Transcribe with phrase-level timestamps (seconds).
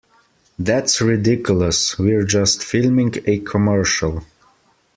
[0.57, 4.23] That's ridiculous, we're just filming a commercial.